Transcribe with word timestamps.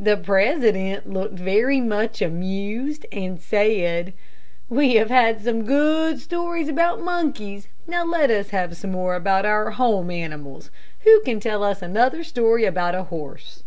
The 0.00 0.16
president 0.16 1.10
looked 1.10 1.36
very 1.36 1.80
much 1.80 2.22
amused, 2.22 3.06
and 3.10 3.40
said, 3.40 4.12
"We 4.68 4.94
have 4.94 5.10
had 5.10 5.40
some 5.42 5.64
good 5.64 6.20
stories 6.20 6.68
about 6.68 7.00
monkeys, 7.00 7.66
now 7.84 8.04
let 8.04 8.30
us 8.30 8.50
have 8.50 8.76
some 8.76 8.92
more 8.92 9.16
about 9.16 9.44
our 9.44 9.72
home 9.72 10.12
animals. 10.12 10.70
Who 11.00 11.22
can 11.24 11.40
tell 11.40 11.64
us 11.64 11.82
another 11.82 12.22
story 12.22 12.66
about 12.66 12.94
a 12.94 13.02
horse?" 13.10 13.64